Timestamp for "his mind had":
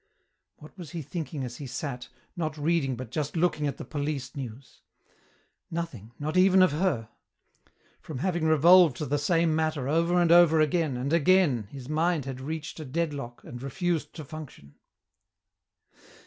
11.69-12.41